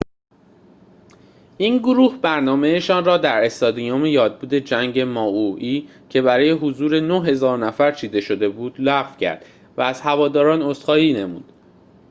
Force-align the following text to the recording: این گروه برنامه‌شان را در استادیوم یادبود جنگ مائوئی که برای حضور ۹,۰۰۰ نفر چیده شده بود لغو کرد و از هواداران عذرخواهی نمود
این 1.57 1.77
گروه 1.77 2.17
برنامه‌شان 2.21 3.05
را 3.05 3.17
در 3.17 3.43
استادیوم 3.45 4.05
یادبود 4.05 4.53
جنگ 4.53 4.99
مائوئی 4.99 5.89
که 6.09 6.21
برای 6.21 6.51
حضور 6.51 6.99
۹,۰۰۰ 6.99 7.57
نفر 7.57 7.91
چیده 7.91 8.21
شده 8.21 8.49
بود 8.49 8.75
لغو 8.79 9.15
کرد 9.19 9.45
و 9.77 9.81
از 9.81 10.01
هواداران 10.01 10.61
عذرخواهی 10.61 11.13
نمود 11.13 11.51